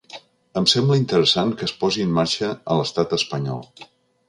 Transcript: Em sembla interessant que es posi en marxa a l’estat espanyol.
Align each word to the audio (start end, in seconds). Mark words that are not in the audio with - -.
Em 0.61 0.67
sembla 0.71 0.97
interessant 0.99 1.51
que 1.59 1.67
es 1.69 1.75
posi 1.83 2.07
en 2.07 2.17
marxa 2.17 2.51
a 2.55 2.81
l’estat 2.81 3.17
espanyol. 3.21 3.65